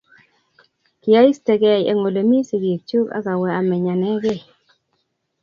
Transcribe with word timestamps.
kiya 1.01 1.21
ista 1.31 1.53
ge 1.61 1.71
eng' 1.91 2.05
ole 2.07 2.21
mi 2.29 2.37
sigik 2.49 2.81
chuk 2.89 3.07
ak 3.17 3.25
awe 3.33 3.47
a 3.59 3.61
meny 3.69 3.87
anegee 3.93 4.41